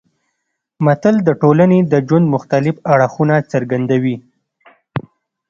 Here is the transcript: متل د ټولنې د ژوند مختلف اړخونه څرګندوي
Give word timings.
متل 0.85 1.15
د 1.27 1.29
ټولنې 1.41 1.79
د 1.91 1.93
ژوند 2.07 2.25
مختلف 2.35 2.75
اړخونه 2.93 3.35
څرګندوي 3.51 4.15